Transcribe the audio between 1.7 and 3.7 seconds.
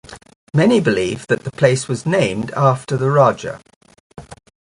was named after the Raja.